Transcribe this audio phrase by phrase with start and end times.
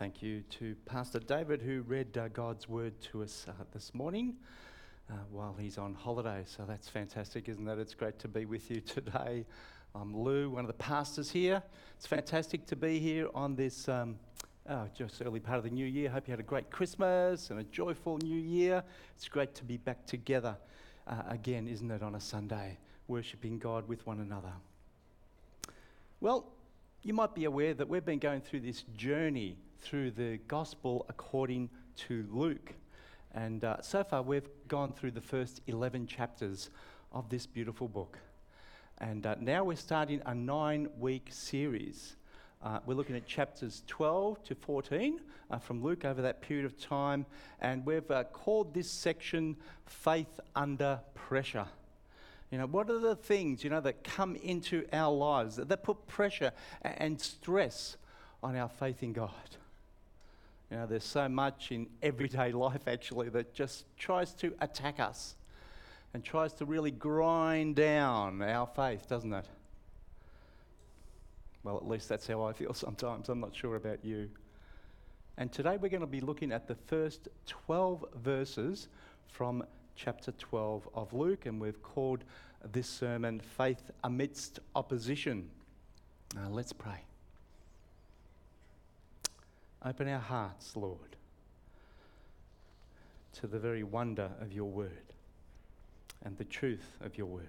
[0.00, 4.34] thank you to Pastor David, who read uh, God's word to us uh, this morning
[5.10, 6.42] uh, while he's on holiday.
[6.46, 7.78] So that's fantastic, isn't it?
[7.78, 9.44] It's great to be with you today.
[9.94, 11.62] I'm Lou, one of the pastors here.
[11.98, 14.18] It's fantastic to be here on this um,
[14.70, 16.08] oh, just early part of the new year.
[16.08, 18.82] Hope you had a great Christmas and a joyful new year.
[19.16, 20.56] It's great to be back together
[21.08, 24.52] uh, again, isn't it, on a Sunday, worshipping God with one another.
[26.22, 26.46] Well,
[27.02, 31.70] you might be aware that we've been going through this journey through the Gospel according
[31.96, 32.74] to Luke.
[33.34, 36.70] And uh, so far, we've gone through the first 11 chapters
[37.12, 38.18] of this beautiful book.
[38.98, 42.16] And uh, now we're starting a nine week series.
[42.62, 46.78] Uh, we're looking at chapters 12 to 14 uh, from Luke over that period of
[46.78, 47.24] time.
[47.60, 51.66] And we've uh, called this section Faith Under Pressure.
[52.50, 55.84] You know, what are the things, you know, that come into our lives that, that
[55.84, 56.52] put pressure
[56.82, 57.96] and stress
[58.42, 59.30] on our faith in God?
[60.70, 65.36] You know, there's so much in everyday life actually that just tries to attack us
[66.14, 69.46] and tries to really grind down our faith, doesn't it?
[71.62, 73.28] Well, at least that's how I feel sometimes.
[73.28, 74.30] I'm not sure about you.
[75.36, 78.88] And today we're going to be looking at the first 12 verses
[79.28, 79.64] from
[79.96, 82.24] chapter 12 of Luke, and we've called
[82.72, 85.48] this sermon Faith Amidst Opposition.
[86.34, 87.04] Now, let's pray.
[89.84, 91.16] Open our hearts, Lord,
[93.32, 95.14] to the very wonder of your word
[96.22, 97.46] and the truth of your word.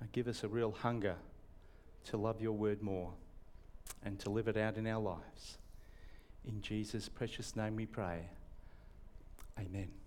[0.00, 1.16] Uh, give us a real hunger
[2.04, 3.12] to love your word more
[4.02, 5.58] and to live it out in our lives.
[6.46, 8.30] In Jesus' precious name we pray.
[9.58, 9.97] Amen.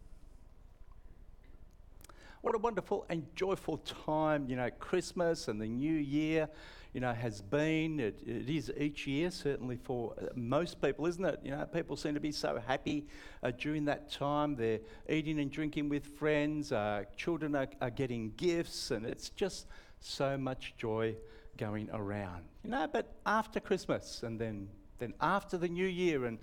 [2.41, 6.49] What a wonderful and joyful time, you know, Christmas and the new year
[6.93, 7.99] you know, has been.
[7.99, 11.39] It, it is each year, certainly for uh, most people, isn't it?
[11.43, 13.07] You know, people seem to be so happy
[13.43, 14.55] uh, during that time.
[14.55, 16.71] They're eating and drinking with friends.
[16.71, 19.67] Uh, children are, are getting gifts, and it's just
[19.99, 21.15] so much joy
[21.57, 22.43] going around.
[22.63, 24.67] You know, but after Christmas, and then
[24.99, 26.39] then after the New Year, and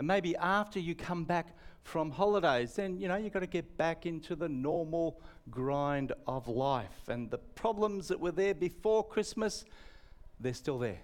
[0.00, 1.48] and maybe after you come back
[1.82, 6.48] from holidays, then you know you've got to get back into the normal grind of
[6.48, 7.06] life.
[7.08, 9.66] And the problems that were there before Christmas,
[10.40, 11.02] they're still there.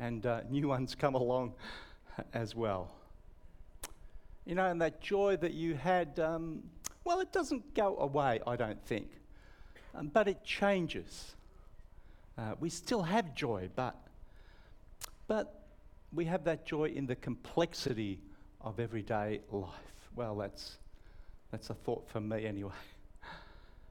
[0.00, 1.54] And uh, new ones come along
[2.34, 2.90] as well.
[4.44, 6.64] You know, and that joy that you had, um,
[7.04, 9.12] well, it doesn't go away, I don't think.
[9.94, 11.36] Um, but it changes.
[12.36, 13.94] Uh, we still have joy, but,
[15.28, 15.57] but
[16.12, 18.20] we have that joy in the complexity
[18.60, 19.70] of everyday life.
[20.14, 20.78] Well, that's,
[21.50, 22.72] that's a thought for me anyway.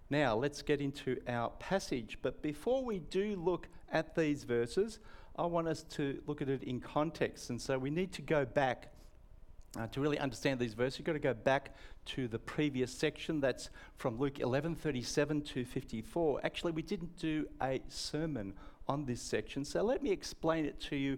[0.10, 2.18] Now, let's get into our passage.
[2.22, 5.00] But before we do look at these verses,
[5.36, 7.50] I want us to look at it in context.
[7.50, 8.94] And so we need to go back
[9.78, 11.00] uh, to really understand these verses.
[11.00, 13.42] You've got to go back to the previous section.
[13.42, 16.40] That's from Luke 11:37 to 54.
[16.42, 18.54] Actually, we didn't do a sermon
[18.88, 21.18] on this section, so let me explain it to you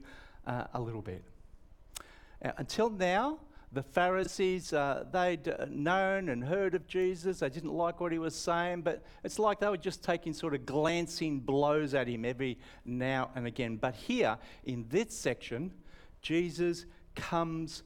[0.50, 1.24] uh, a little bit.
[2.44, 3.40] Uh, until now,
[3.72, 7.40] the Pharisees, uh, they'd uh, known and heard of Jesus.
[7.40, 10.56] They didn't like what he was saying, but it's like they were just taking sort
[10.56, 13.78] of glancing blows at him every now and again.
[13.78, 15.72] But here, in this section,
[16.24, 16.86] Jesus
[17.16, 17.84] comes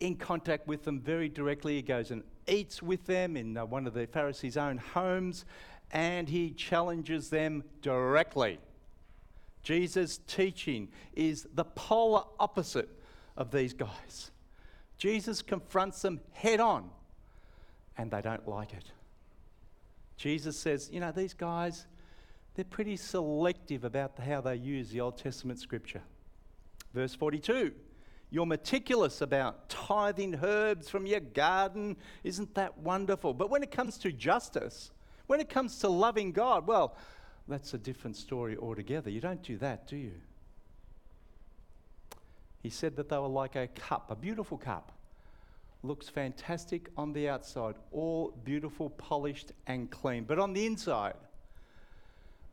[0.00, 1.76] in contact with them very directly.
[1.76, 5.44] He goes and eats with them in uh, one of the Pharisees' own homes,
[5.92, 8.58] and he challenges them directly.
[9.64, 12.90] Jesus' teaching is the polar opposite
[13.36, 14.30] of these guys.
[14.98, 16.90] Jesus confronts them head on,
[17.98, 18.84] and they don't like it.
[20.16, 21.86] Jesus says, You know, these guys,
[22.54, 26.02] they're pretty selective about how they use the Old Testament scripture.
[26.92, 27.72] Verse 42
[28.30, 31.96] You're meticulous about tithing herbs from your garden.
[32.22, 33.32] Isn't that wonderful?
[33.34, 34.90] But when it comes to justice,
[35.26, 36.96] when it comes to loving God, well,
[37.46, 39.10] that's a different story altogether.
[39.10, 40.12] You don't do that, do you?
[42.62, 44.92] He said that they were like a cup, a beautiful cup.
[45.82, 50.24] Looks fantastic on the outside, all beautiful, polished, and clean.
[50.24, 51.16] But on the inside,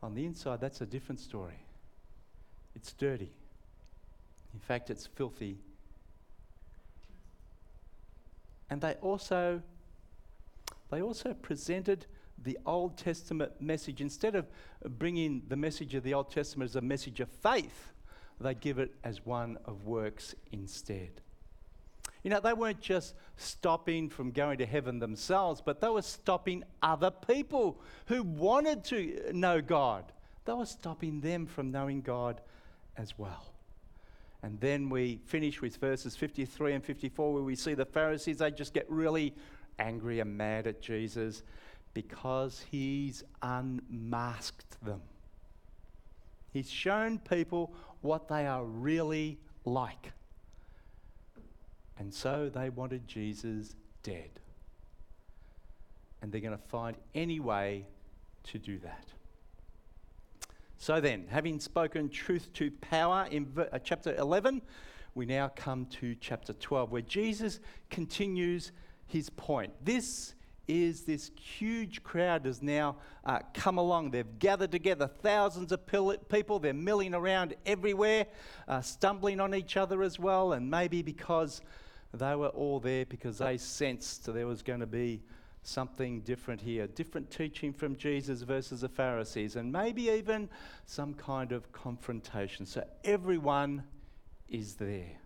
[0.02, 1.58] on the inside, that's a different story.
[2.74, 3.30] It's dirty.
[4.52, 5.56] In fact, it's filthy.
[8.68, 9.62] And they also
[10.92, 12.06] they also presented
[12.40, 14.46] the Old Testament message instead of
[14.86, 17.92] bringing the message of the Old Testament as a message of faith
[18.42, 21.10] they give it as one of works instead.
[22.22, 26.62] You know, they weren't just stopping from going to heaven themselves, but they were stopping
[26.82, 30.04] other people who wanted to know God.
[30.44, 32.40] They were stopping them from knowing God
[32.96, 33.52] as well.
[34.42, 38.50] And then we finish with verses 53 and 54, where we see the Pharisees, they
[38.50, 39.34] just get really
[39.78, 41.42] angry and mad at Jesus
[41.94, 45.00] because he's unmasked them.
[46.52, 50.12] He's shown people what they are really like.
[51.98, 54.30] And so they wanted Jesus dead.
[56.20, 57.86] And they're going to find any way
[58.44, 59.06] to do that.
[60.78, 64.62] So then, having spoken truth to power in uh, chapter 11,
[65.14, 68.72] we now come to chapter 12, where Jesus continues
[69.06, 69.72] his point.
[69.84, 70.34] This
[70.68, 74.10] is this huge crowd has now uh, come along.
[74.10, 76.58] They've gathered together, thousands of people.
[76.58, 78.26] They're milling around everywhere,
[78.68, 80.52] uh, stumbling on each other as well.
[80.52, 81.60] And maybe because
[82.14, 85.22] they were all there, because they sensed there was going to be
[85.64, 90.48] something different here, different teaching from Jesus versus the Pharisees, and maybe even
[90.86, 92.66] some kind of confrontation.
[92.66, 93.84] So everyone
[94.48, 95.18] is there.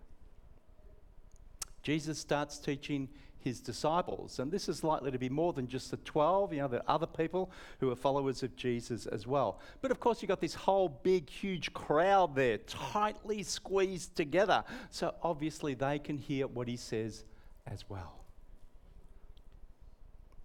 [1.81, 4.39] Jesus starts teaching his disciples.
[4.39, 7.05] And this is likely to be more than just the 12, you know, the other
[7.05, 9.59] people who are followers of Jesus as well.
[9.81, 14.63] But of course, you've got this whole big, huge crowd there, tightly squeezed together.
[14.89, 17.23] So obviously, they can hear what he says
[17.65, 18.13] as well.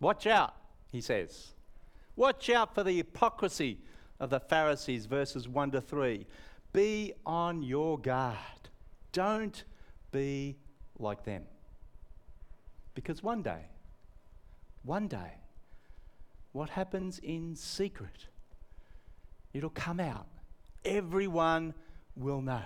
[0.01, 0.55] Watch out,
[0.91, 1.53] he says.
[2.17, 3.79] Watch out for the hypocrisy
[4.21, 6.27] of the Pharisees, verses 1 to 3.
[6.73, 8.37] Be on your guard.
[9.13, 9.65] Don't
[10.11, 10.57] be
[10.99, 11.45] like them.
[12.95, 13.65] Because one day,
[14.83, 15.39] one day,
[16.53, 18.27] what happens in secret,
[19.53, 20.27] it'll come out.
[20.85, 21.75] Everyone
[22.17, 22.63] will know.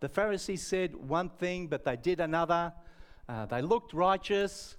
[0.00, 2.72] The Pharisees said one thing, but they did another.
[3.28, 4.76] Uh, they looked righteous,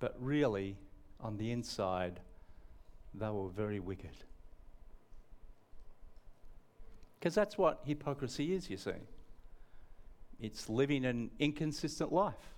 [0.00, 0.76] but really,
[1.20, 2.20] on the inside,
[3.14, 4.16] they were very wicked.
[7.18, 8.90] Because that's what hypocrisy is, you see.
[10.40, 12.51] It's living an inconsistent life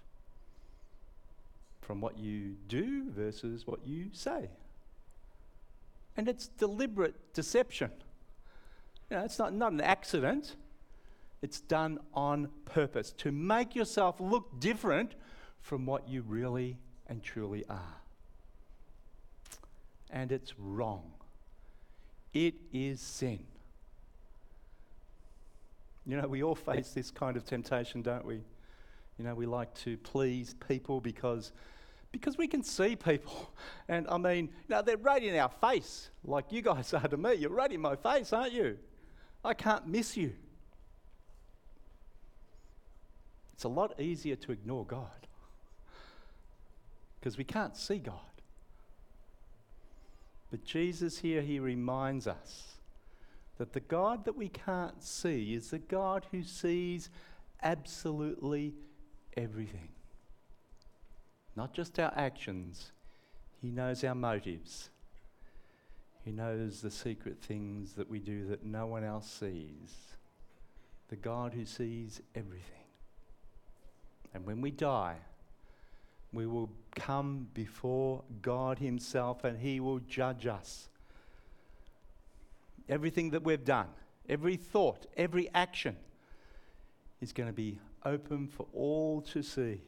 [1.84, 4.48] from what you do versus what you say.
[6.16, 7.90] And it's deliberate deception.
[9.10, 10.56] You know, it's not, not an accident.
[11.42, 15.12] It's done on purpose to make yourself look different
[15.60, 18.00] from what you really and truly are.
[20.10, 21.12] And it's wrong.
[22.32, 23.40] It is sin.
[26.06, 28.42] You know, we all face this kind of temptation, don't we?
[29.18, 31.52] You know, we like to please people because
[32.10, 33.52] because we can see people.
[33.88, 37.18] And I mean, you know, they're right in our face, like you guys are to
[37.18, 37.34] me.
[37.34, 38.78] You're right in my face, aren't you?
[39.44, 40.32] I can't miss you.
[43.52, 45.26] It's a lot easier to ignore God
[47.20, 48.14] because we can't see God.
[50.50, 52.76] But Jesus here, he reminds us
[53.58, 57.10] that the God that we can't see is the God who sees
[57.62, 58.74] absolutely
[59.36, 59.88] everything
[61.56, 62.92] not just our actions.
[63.60, 64.90] He knows our motives.
[66.24, 69.94] He knows the secret things that we do that no one else sees.
[71.08, 72.70] The God who sees everything.
[74.32, 75.16] And when we die,
[76.32, 80.88] we will come before God Himself and He will judge us.
[82.88, 83.86] Everything that we've done,
[84.28, 85.96] every thought, every action
[87.20, 89.80] is going to be open for all to see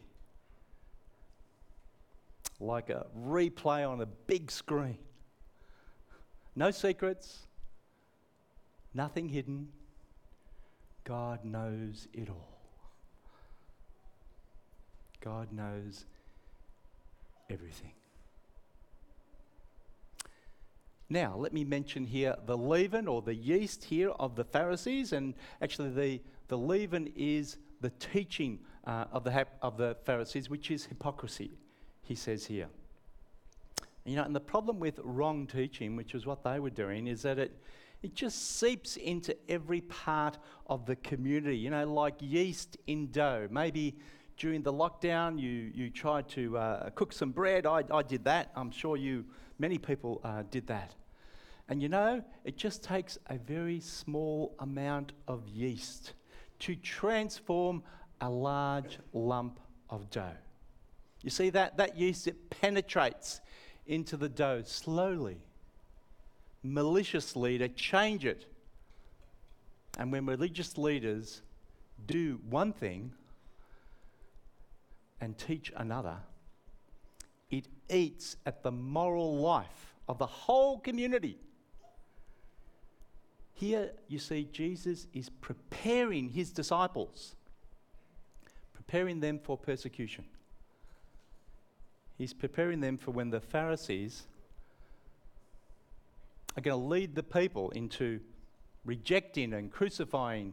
[2.60, 4.98] like a replay on a big screen.
[6.54, 7.40] No secrets,
[8.94, 9.68] nothing hidden.
[11.04, 12.58] God knows it all.
[15.20, 16.06] God knows
[17.50, 17.92] everything.
[21.08, 25.34] Now, let me mention here the leaven or the yeast here of the Pharisees, and
[25.62, 30.86] actually, the, the leaven is the teaching uh, of, the of the Pharisees, which is
[30.86, 31.52] hypocrisy
[32.06, 32.68] he says here.
[34.04, 37.22] You know, and the problem with wrong teaching, which is what they were doing, is
[37.22, 37.60] that it,
[38.02, 43.48] it just seeps into every part of the community, you know, like yeast in dough.
[43.50, 43.96] Maybe
[44.36, 47.66] during the lockdown you, you tried to uh, cook some bread.
[47.66, 48.52] I, I did that.
[48.54, 49.24] I'm sure you,
[49.58, 50.94] many people uh, did that.
[51.68, 56.12] And you know, it just takes a very small amount of yeast
[56.60, 57.82] to transform
[58.20, 59.60] a large lump
[59.90, 60.36] of dough.
[61.22, 61.76] You see that?
[61.76, 63.40] That yeast, it penetrates
[63.86, 65.38] into the dough slowly,
[66.62, 68.46] maliciously to change it.
[69.98, 71.42] And when religious leaders
[72.06, 73.12] do one thing
[75.20, 76.16] and teach another,
[77.50, 81.38] it eats at the moral life of the whole community.
[83.56, 87.34] Here you see Jesus is preparing his disciples,
[88.74, 90.26] preparing them for persecution.
[92.18, 94.24] He's preparing them for when the Pharisees
[96.54, 98.20] are going to lead the people into
[98.84, 100.52] rejecting and crucifying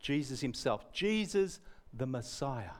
[0.00, 1.60] Jesus himself, Jesus
[1.94, 2.78] the Messiah.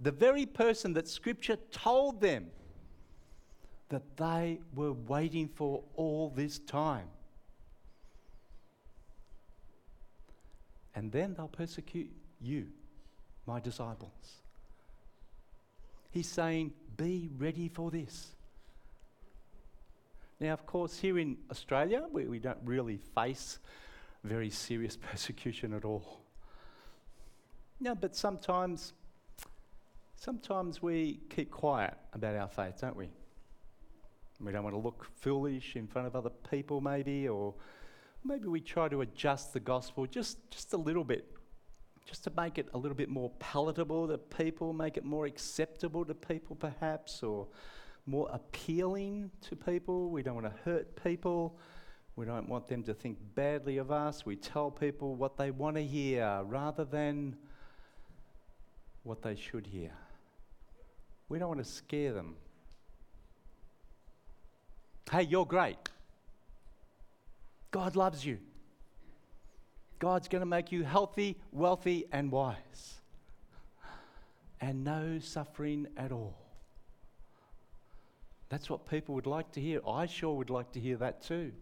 [0.00, 2.46] The very person that Scripture told them
[3.90, 7.08] that they were waiting for all this time.
[10.94, 12.66] And then they'll persecute you,
[13.46, 14.40] my disciples.
[16.10, 18.28] He's saying, Be ready for this.
[20.40, 23.58] Now, of course, here in Australia, we, we don't really face
[24.24, 26.20] very serious persecution at all.
[27.78, 28.92] No, but sometimes,
[30.16, 33.08] sometimes we keep quiet about our faith, don't we?
[34.40, 37.54] We don't want to look foolish in front of other people, maybe, or
[38.24, 41.30] maybe we try to adjust the gospel just, just a little bit,
[42.06, 46.04] just to make it a little bit more palatable to people, make it more acceptable
[46.04, 47.46] to people, perhaps, or
[48.06, 50.10] more appealing to people.
[50.10, 51.58] We don't want to hurt people.
[52.16, 54.26] We don't want them to think badly of us.
[54.26, 57.36] We tell people what they want to hear rather than
[59.04, 59.92] what they should hear.
[61.28, 62.34] We don't want to scare them.
[65.10, 65.76] Hey, you're great.
[67.70, 68.38] God loves you.
[69.98, 73.00] God's going to make you healthy, wealthy, and wise.
[74.60, 76.36] And no suffering at all.
[78.48, 79.80] That's what people would like to hear.
[79.86, 81.52] I sure would like to hear that too.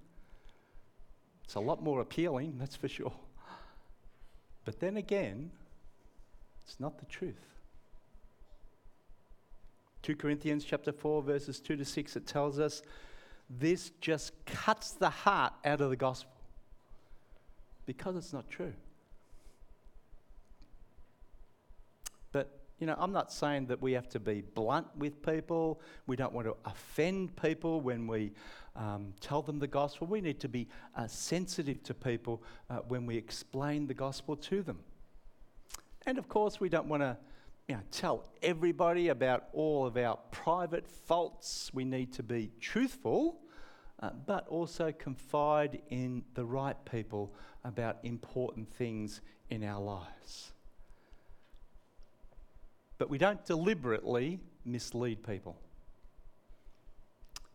[1.44, 3.12] It's a lot more appealing, that's for sure.
[4.64, 5.50] But then again,
[6.64, 7.34] it's not the truth.
[10.02, 12.82] 2 Corinthians chapter 4 verses 2 to 6 it tells us
[13.50, 16.32] this just cuts the heart out of the gospel
[17.86, 18.74] because it's not true.
[22.32, 25.80] But, you know, I'm not saying that we have to be blunt with people.
[26.06, 28.32] We don't want to offend people when we
[28.76, 30.06] um, tell them the gospel.
[30.06, 34.62] We need to be uh, sensitive to people uh, when we explain the gospel to
[34.62, 34.80] them.
[36.04, 37.16] And of course, we don't want to
[37.68, 41.70] you know, tell everybody about all of our private faults.
[41.74, 43.40] We need to be truthful,
[44.00, 47.34] uh, but also confide in the right people
[47.64, 49.20] about important things
[49.50, 50.52] in our lives.
[52.96, 55.60] But we don't deliberately mislead people.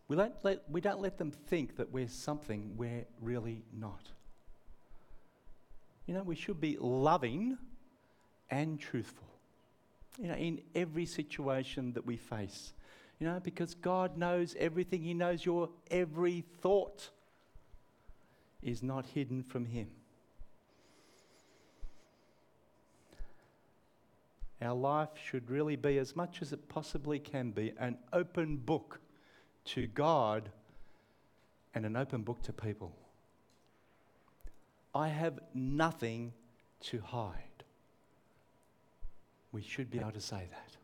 [0.06, 4.10] We don't, let, we don't let them think that we're something we're really not.
[6.06, 7.58] You know, we should be loving
[8.50, 9.33] and truthful.
[10.20, 12.72] You know, in every situation that we face.
[13.18, 17.10] You know, because God knows everything, He knows your every thought
[18.62, 19.88] is not hidden from Him.
[24.62, 28.98] Our life should really be, as much as it possibly can be, an open book
[29.66, 30.48] to God
[31.74, 32.96] and an open book to people.
[34.94, 36.32] I have nothing
[36.82, 37.53] to hide.
[39.54, 40.76] We should be able to say that.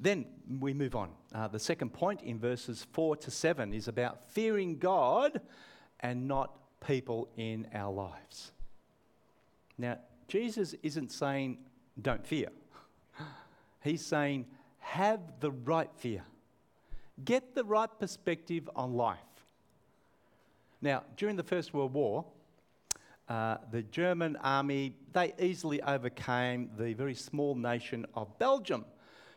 [0.00, 0.26] Then
[0.58, 1.10] we move on.
[1.32, 5.40] Uh, the second point in verses 4 to 7 is about fearing God
[6.00, 8.50] and not people in our lives.
[9.78, 11.58] Now, Jesus isn't saying
[12.02, 12.48] don't fear,
[13.84, 14.46] He's saying
[14.78, 16.24] have the right fear,
[17.24, 19.18] get the right perspective on life.
[20.82, 22.24] Now, during the First World War,
[23.30, 28.84] uh, the German army, they easily overcame the very small nation of Belgium,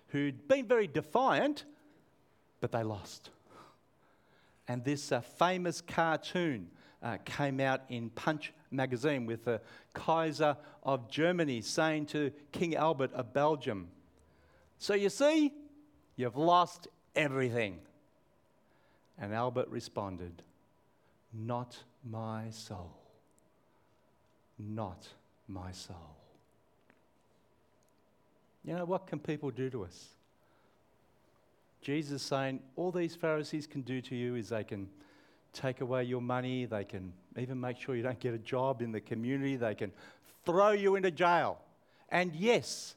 [0.08, 1.66] who'd been very defiant,
[2.60, 3.30] but they lost.
[4.68, 6.72] And this uh, famous cartoon
[7.04, 9.62] uh, came out in Punch magazine with the
[9.94, 13.90] Kaiser of Germany saying to King Albert of Belgium,
[14.80, 15.54] So you see,
[16.16, 17.78] you've lost everything.
[19.20, 20.42] And Albert responded,
[21.32, 23.03] Not my soul
[24.58, 25.08] not
[25.48, 26.16] my soul.
[28.64, 30.08] You know, what can people do to us?
[31.82, 34.88] Jesus saying, all these Pharisees can do to you is they can
[35.52, 38.92] take away your money, they can even make sure you don't get a job in
[38.92, 39.92] the community, they can
[40.46, 41.60] throw you into jail.
[42.10, 42.96] And yes,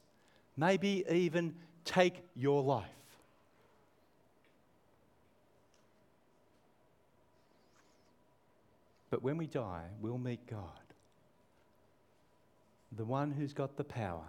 [0.57, 2.87] maybe even take your life.
[9.11, 10.86] But when we die, we'll meet God
[12.97, 14.25] the one who's got the power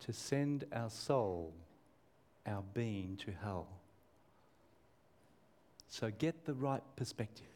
[0.00, 1.52] to send our soul,
[2.46, 3.68] our being to hell.
[5.88, 7.46] So get the right perspective.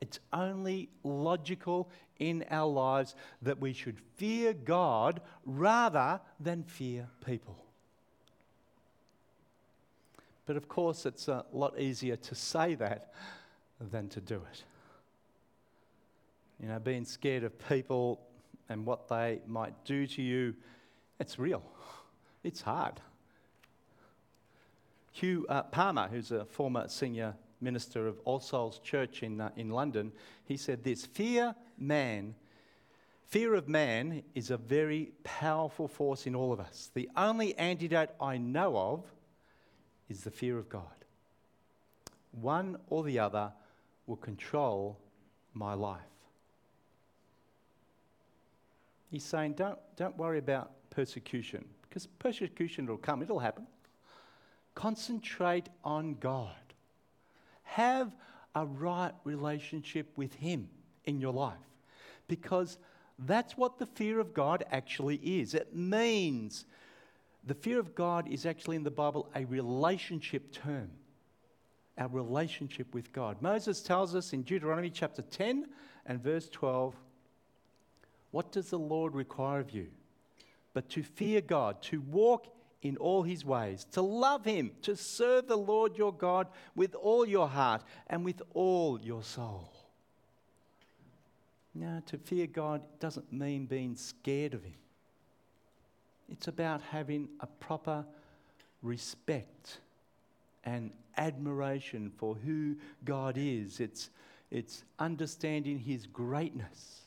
[0.00, 1.88] It's only logical
[2.18, 7.56] in our lives that we should fear God rather than fear people.
[10.44, 13.12] But of course, it's a lot easier to say that
[13.80, 14.64] than to do it.
[16.60, 18.20] You know, being scared of people
[18.68, 20.54] and what they might do to you,
[21.20, 21.62] it's real.
[22.42, 23.00] It's hard.
[25.12, 29.70] Hugh uh, Palmer, who's a former senior minister of All Souls Church in, uh, in
[29.70, 30.12] London,
[30.44, 32.34] he said this Fear man,
[33.26, 36.90] fear of man is a very powerful force in all of us.
[36.94, 39.04] The only antidote I know of
[40.08, 40.82] is the fear of God.
[42.32, 43.52] One or the other
[44.06, 44.98] will control
[45.54, 46.00] my life.
[49.16, 53.66] He's saying, don't, don't worry about persecution, because persecution will come, it'll happen.
[54.74, 56.52] Concentrate on God.
[57.62, 58.14] Have
[58.54, 60.68] a right relationship with Him
[61.06, 61.56] in your life,
[62.28, 62.76] because
[63.20, 65.54] that's what the fear of God actually is.
[65.54, 66.66] It means
[67.42, 70.90] the fear of God is actually in the Bible a relationship term.
[71.96, 73.40] Our relationship with God.
[73.40, 75.68] Moses tells us in Deuteronomy chapter 10
[76.04, 76.94] and verse 12
[78.36, 79.86] what does the Lord require of you?
[80.74, 82.48] But to fear God, to walk
[82.82, 87.24] in all his ways, to love him, to serve the Lord your God with all
[87.24, 89.72] your heart and with all your soul.
[91.74, 94.76] Now, to fear God doesn't mean being scared of him.
[96.30, 98.04] It's about having a proper
[98.82, 99.78] respect
[100.62, 103.80] and admiration for who God is.
[103.80, 104.10] It's,
[104.50, 107.05] it's understanding his greatness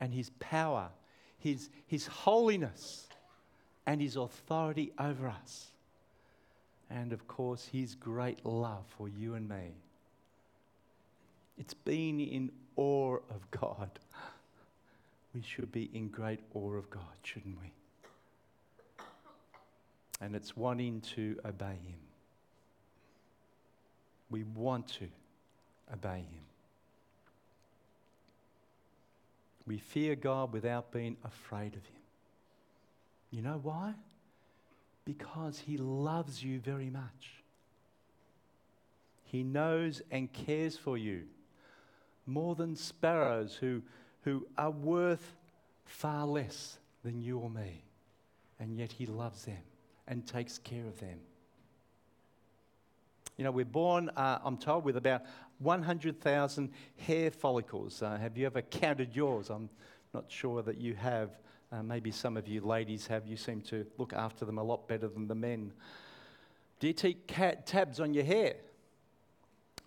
[0.00, 0.88] and his power,
[1.38, 3.08] his, his holiness,
[3.86, 5.70] and his authority over us.
[6.88, 9.74] And of course, his great love for you and me.
[11.58, 13.90] It's being in awe of God.
[15.34, 17.72] We should be in great awe of God, shouldn't we?
[20.20, 22.00] And it's wanting to obey him.
[24.30, 25.08] We want to
[25.92, 26.49] obey him.
[29.66, 32.02] We fear God without being afraid of Him.
[33.30, 33.94] You know why?
[35.04, 37.42] Because He loves you very much.
[39.24, 41.22] He knows and cares for you
[42.26, 43.82] more than sparrows who,
[44.22, 45.34] who are worth
[45.84, 47.82] far less than you or me.
[48.58, 49.62] And yet He loves them
[50.06, 51.18] and takes care of them.
[53.40, 55.22] You know, we're born, uh, I'm told, with about
[55.60, 58.02] 100,000 hair follicles.
[58.02, 59.48] Uh, have you ever counted yours?
[59.48, 59.70] I'm
[60.12, 61.30] not sure that you have.
[61.72, 63.26] Uh, maybe some of you ladies have.
[63.26, 65.72] You seem to look after them a lot better than the men.
[66.80, 68.56] Do you take cat tabs on your hair?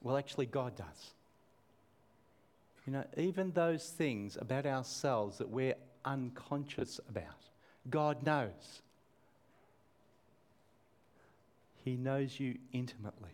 [0.02, 1.14] Well, actually, God does.
[2.88, 7.52] You know, even those things about ourselves that we're unconscious about,
[7.88, 8.82] God knows.
[11.86, 13.30] He knows you intimately.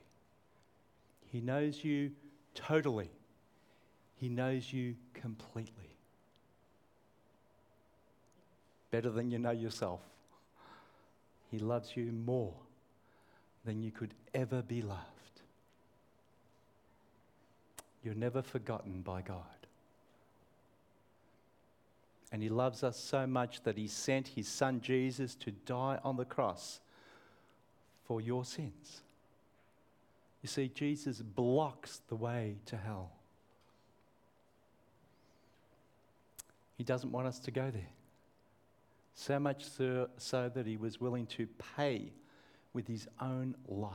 [1.31, 2.11] He knows you
[2.55, 3.09] totally.
[4.15, 5.95] He knows you completely.
[8.91, 10.01] Better than you know yourself.
[11.51, 12.53] He loves you more
[13.65, 14.99] than you could ever be loved.
[18.03, 19.43] You're never forgotten by God.
[22.31, 26.17] And He loves us so much that He sent His Son Jesus to die on
[26.17, 26.79] the cross
[28.05, 29.01] for your sins.
[30.41, 33.11] You see, Jesus blocks the way to hell.
[36.77, 37.89] He doesn't want us to go there.
[39.15, 42.13] So much so, so, that he was willing to pay
[42.73, 43.91] with his own life.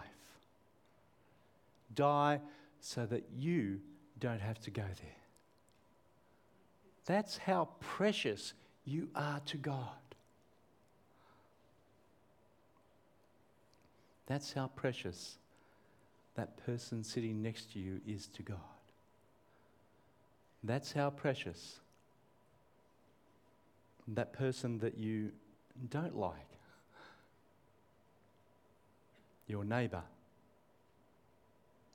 [1.95, 2.41] Die
[2.81, 3.81] so that you
[4.21, 5.17] don't have to go there.
[7.07, 8.53] That's how precious
[8.85, 9.89] you are to God.
[14.27, 15.39] That's how precious
[16.35, 18.59] that person sitting next to you is to God.
[20.63, 21.81] That's how precious
[24.09, 25.31] that person that you
[25.91, 26.35] don't like,
[29.47, 30.03] your neighbor,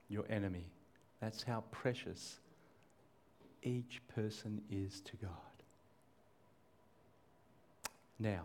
[0.07, 0.65] your enemy,
[1.19, 2.39] that's how precious
[3.61, 5.31] each person is to God.
[8.19, 8.43] Now,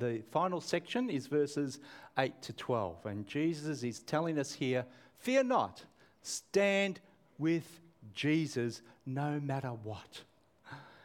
[0.00, 1.78] the final section is verses
[2.18, 4.84] 8 to 12, and Jesus is telling us here
[5.18, 5.84] Fear not,
[6.22, 6.98] stand
[7.38, 7.80] with
[8.14, 10.22] Jesus no matter what.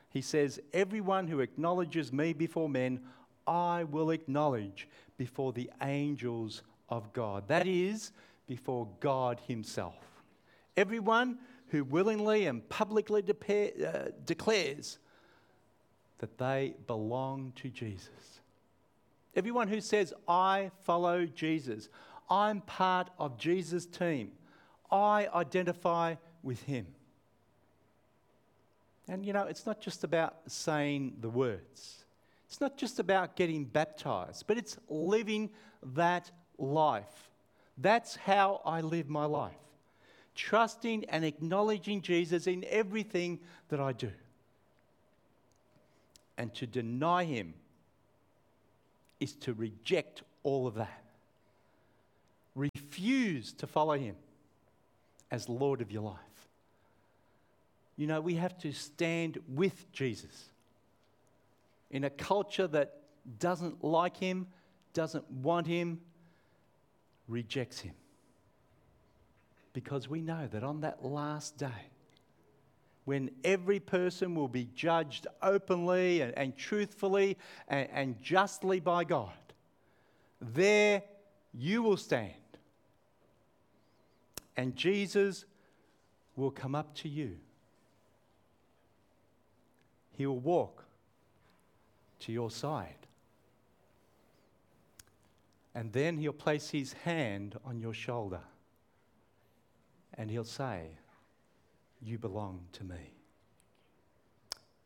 [0.10, 3.02] He says, Everyone who acknowledges me before men,
[3.46, 7.50] I will acknowledge before the angels of God.
[7.50, 8.12] That is,
[8.48, 9.96] before God Himself.
[10.78, 13.92] Everyone who willingly and publicly uh,
[14.26, 15.00] declares
[16.20, 18.35] that they belong to Jesus.
[19.36, 21.90] Everyone who says, I follow Jesus,
[22.30, 24.32] I'm part of Jesus' team,
[24.92, 26.88] I identify with Him.
[29.08, 32.06] And you know, it's not just about saying the words.
[32.48, 35.50] It's not just about getting baptized, but it's living
[35.94, 37.30] that life.
[37.78, 39.54] That's how I live my life.
[40.36, 44.12] Trusting and acknowledging Jesus in everything that I do.
[46.38, 47.54] And to deny him
[49.20, 51.04] is to reject all of that.
[52.56, 54.16] Refuse to follow him
[55.32, 56.20] as Lord of your life.
[57.98, 60.50] You know, we have to stand with Jesus
[61.92, 62.98] in a culture that
[63.40, 64.48] doesn't like him,
[64.94, 66.00] doesn't want him,
[67.28, 67.94] rejects him.
[69.74, 71.90] Because we know that on that last day,
[73.06, 77.38] when every person will be judged openly and, and truthfully
[77.68, 79.32] and, and justly by God,
[80.42, 81.04] there
[81.54, 82.34] you will stand.
[84.58, 85.46] And Jesus
[86.36, 87.38] will come up to you.
[90.18, 90.86] He will walk
[92.22, 92.96] to your side.
[95.74, 98.40] And then he'll place his hand on your shoulder
[100.18, 100.88] and he'll say,
[102.06, 103.14] You belong to me.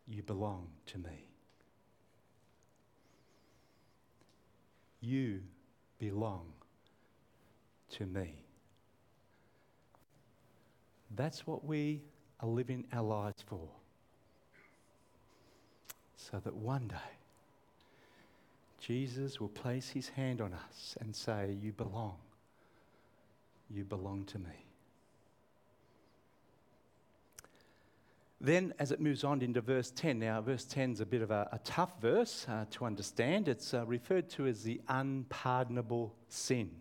[0.07, 1.25] You belong to me.
[5.01, 5.41] You
[5.99, 6.45] belong
[7.91, 8.35] to me.
[11.13, 12.01] That's what we
[12.39, 13.67] are living our lives for.
[16.15, 16.95] So that one day
[18.79, 22.15] Jesus will place his hand on us and say, You belong.
[23.69, 24.68] You belong to me.
[28.41, 31.29] Then, as it moves on into verse 10, now, verse 10 is a bit of
[31.29, 33.49] a, a tough verse uh, to understand.
[33.49, 36.71] It's uh, referred to as the unpardonable sin.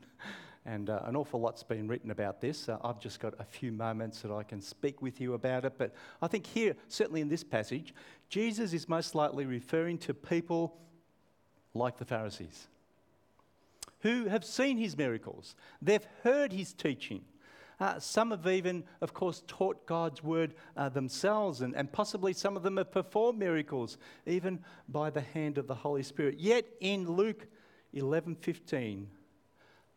[0.65, 2.69] And uh, an awful lot's been written about this.
[2.69, 5.75] Uh, I've just got a few moments that I can speak with you about it.
[5.79, 7.93] But I think here, certainly in this passage,
[8.29, 10.77] Jesus is most likely referring to people
[11.75, 12.69] like the Pharisees
[14.01, 17.25] who have seen his miracles, they've heard his teaching.
[17.81, 22.57] Uh, some have even, of course, taught God's word uh, themselves, and, and possibly some
[22.57, 26.41] of them have performed miracles, even by the hand of the Holy Spirit.
[26.41, 27.47] Yet in Luke
[27.95, 29.07] 11:15,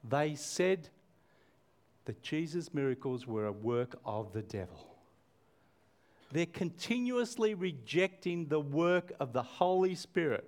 [0.04, 0.90] they said
[2.06, 4.88] that Jesus' miracles were a work of the devil.
[6.32, 10.48] They're continuously rejecting the work of the Holy Spirit.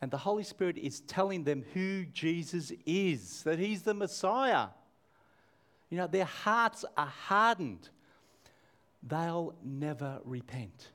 [0.00, 4.68] And the Holy Spirit is telling them who Jesus is, that He's the Messiah.
[5.90, 7.88] You know, their hearts are hardened.
[9.02, 10.88] They'll never repent.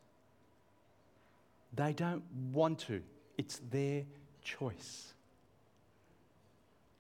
[1.75, 3.01] They don't want to,
[3.38, 4.03] it's their
[4.43, 5.13] choice.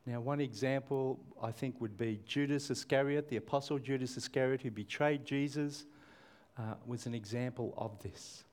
[0.05, 5.25] Now, one example I think would be Judas Iscariot, the apostle Judas Iscariot, who betrayed
[5.25, 5.85] Jesus,
[6.57, 8.43] uh, was an example of this.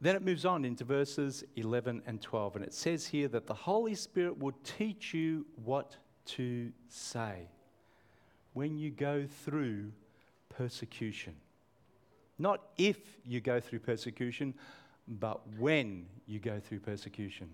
[0.00, 3.54] Then it moves on into verses 11 and 12, and it says here that the
[3.54, 7.48] Holy Spirit will teach you what to say
[8.52, 9.92] when you go through
[10.48, 11.34] persecution.
[12.38, 14.54] Not if you go through persecution,
[15.06, 17.48] but when you go through persecution.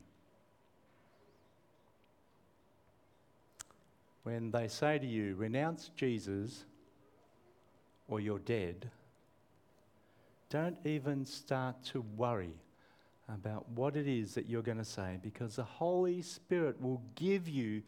[4.23, 6.65] When they say to you, renounce Jesus
[8.09, 8.91] or you're dead
[10.51, 12.55] don't even start to worry
[13.29, 17.49] about what it is that you're going to say because the Holy Spirit will give
[17.49, 17.83] you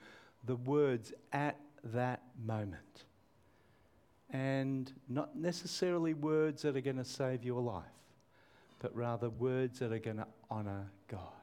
[0.44, 3.04] the words at that moment.
[4.30, 7.84] And not necessarily words that are going to save your life,
[8.80, 11.40] but rather words that are going to honour God.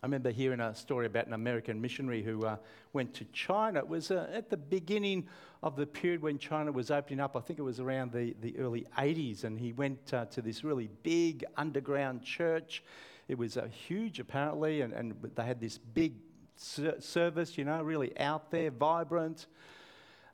[0.00, 2.56] I remember hearing a story about an American missionary who uh,
[2.92, 3.80] went to China.
[3.80, 5.26] It was uh, at the beginning
[5.60, 7.36] of the period when China was opening up.
[7.36, 9.42] I think it was around the, the early 80s.
[9.42, 12.84] And he went uh, to this really big underground church.
[13.26, 16.14] It was uh, huge, apparently, and, and they had this big
[16.58, 19.46] service, you know, really out there, vibrant.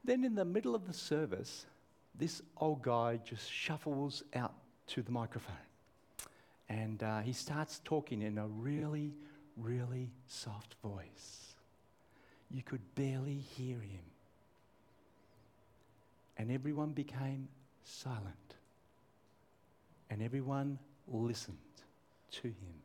[0.03, 1.67] Then, in the middle of the service,
[2.15, 4.55] this old guy just shuffles out
[4.89, 5.57] to the microphone.
[6.69, 9.13] And uh, he starts talking in a really,
[9.57, 11.55] really soft voice.
[12.51, 14.05] You could barely hear him.
[16.37, 17.49] And everyone became
[17.85, 18.55] silent.
[20.11, 21.59] And everyone listened
[22.33, 22.84] to him.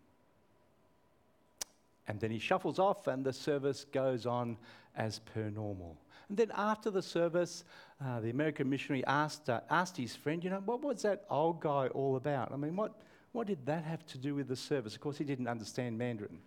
[2.09, 4.57] And then he shuffles off, and the service goes on
[4.95, 5.95] as per normal.
[6.27, 7.63] And then after the service,
[8.03, 11.61] uh, the American missionary asked, uh, asked his friend, you know, what was that old
[11.61, 12.51] guy all about?
[12.51, 12.99] I mean, what,
[13.31, 14.95] what did that have to do with the service?
[14.95, 16.39] Of course, he didn't understand Mandarin.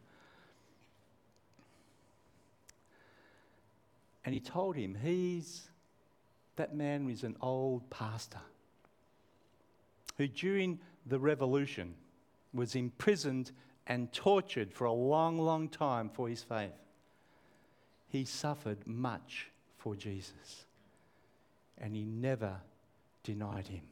[4.25, 5.69] And he told him, he's,
[6.57, 8.41] that man is an old pastor
[10.19, 11.95] who during the revolution
[12.53, 13.53] was imprisoned
[13.87, 16.71] and tortured for a long, long time for his faith.
[18.09, 20.67] He suffered much for Jesus
[21.79, 22.57] and he never
[23.25, 23.83] denied him.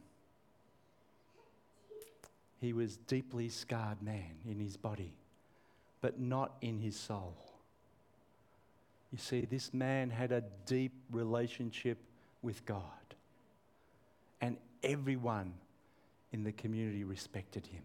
[2.61, 5.15] He was deeply scarred man in his body,
[6.01, 7.35] but not in his soul.
[9.11, 11.99] You see, this man had a deep relationship
[12.43, 12.83] with God,
[14.41, 15.55] and everyone
[16.33, 17.83] in the community respected him.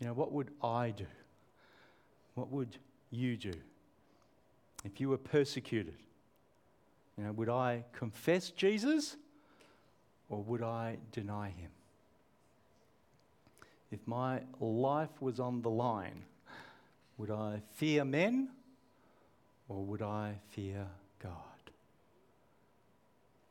[0.00, 1.06] You know, what would I do?
[2.34, 2.76] What would
[3.10, 3.54] you do
[4.84, 5.96] if you were persecuted?
[7.16, 9.16] You know, would I confess Jesus
[10.28, 11.70] or would I deny him?
[13.90, 16.22] If my life was on the line,
[17.16, 18.50] would I fear men
[19.68, 20.86] or would I fear
[21.22, 21.32] God?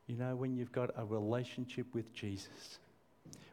[0.08, 2.78] You know, when you've got a relationship with Jesus,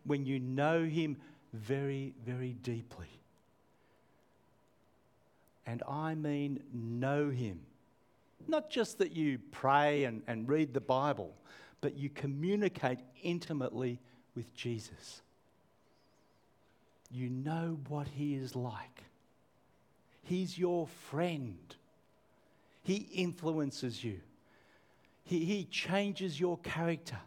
[0.04, 1.16] when you know him
[1.52, 3.20] very, very deeply,
[5.66, 7.60] and I mean know him
[8.48, 11.34] not just that you pray and, and read the Bible,
[11.80, 14.00] but you communicate intimately
[14.34, 15.22] with Jesus.
[17.10, 19.04] You know what he is like.
[20.22, 21.58] He's your friend.
[22.82, 24.20] He influences you.
[25.24, 27.18] He, he changes your character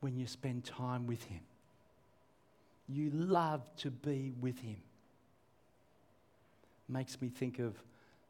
[0.00, 1.40] when you spend time with him.
[2.88, 4.76] You love to be with him.
[6.88, 7.74] Makes me think of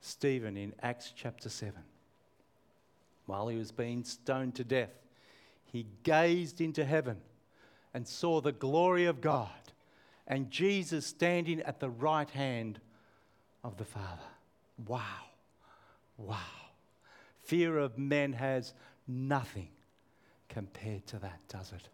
[0.01, 1.75] Stephen in Acts chapter 7.
[3.27, 4.93] While he was being stoned to death,
[5.65, 7.19] he gazed into heaven
[7.93, 9.51] and saw the glory of God
[10.27, 12.81] and Jesus standing at the right hand
[13.63, 14.23] of the Father.
[14.87, 15.03] Wow.
[16.17, 16.37] Wow.
[17.43, 18.75] Fear of men has
[19.07, 19.69] nothing
[20.49, 21.89] compared to that, does it?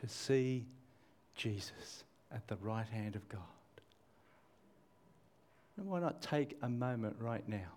[0.00, 0.66] To see
[1.34, 3.40] Jesus at the right hand of God.
[5.76, 7.72] And why not take a moment right now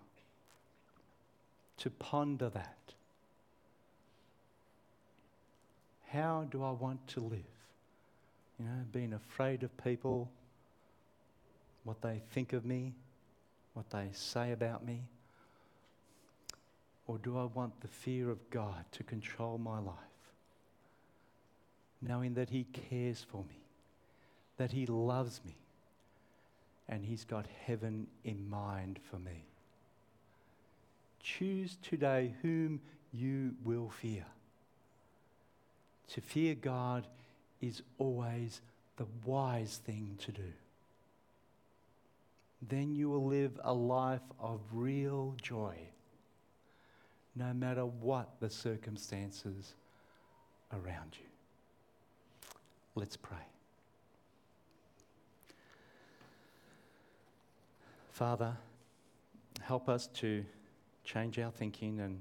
[1.78, 2.76] to ponder that?
[6.08, 7.40] How do I want to live?
[8.58, 10.30] You know, being afraid of people,
[11.82, 12.92] what they think of me,
[13.72, 15.02] what they say about me?
[17.06, 20.13] Or do I want the fear of God to control my life?
[22.06, 23.60] Knowing that He cares for me,
[24.58, 25.56] that He loves me,
[26.88, 29.44] and He's got heaven in mind for me.
[31.22, 32.80] Choose today whom
[33.12, 34.26] you will fear.
[36.08, 37.06] To fear God
[37.62, 38.60] is always
[38.96, 40.52] the wise thing to do.
[42.68, 45.76] Then you will live a life of real joy,
[47.34, 49.74] no matter what the circumstances
[50.72, 51.33] around you.
[52.96, 53.36] Let's pray.
[58.12, 58.56] Father,
[59.60, 60.44] help us to
[61.02, 62.20] change our thinking and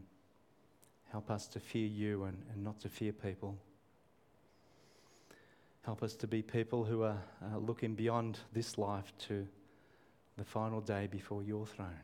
[1.11, 3.55] help us to fear you and, and not to fear people.
[5.83, 9.47] Help us to be people who are uh, looking beyond this life to
[10.37, 11.99] the final day before your throne.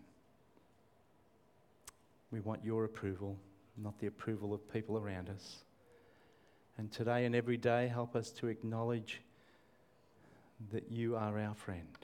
[2.30, 3.36] We want your approval,
[3.76, 5.64] not the approval of people around us.
[6.80, 9.20] And today and every day, help us to acknowledge
[10.72, 11.98] that you are our friend.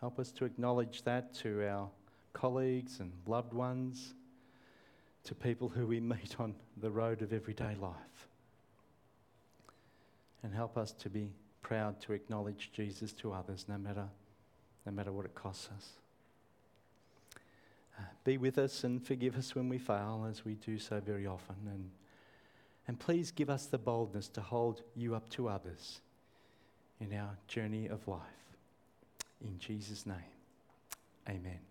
[0.00, 1.90] Help us to acknowledge that to our
[2.32, 4.14] colleagues and loved ones,
[5.24, 8.28] to people who we meet on the road of everyday life.
[10.42, 14.08] And help us to be proud to acknowledge Jesus to others, no matter,
[14.86, 15.90] no matter what it costs us.
[17.98, 21.26] Uh, be with us and forgive us when we fail, as we do so very
[21.26, 21.56] often.
[21.66, 21.90] And,
[22.88, 26.00] and please give us the boldness to hold you up to others
[27.00, 28.20] in our journey of life.
[29.42, 30.16] In Jesus' name,
[31.28, 31.67] amen.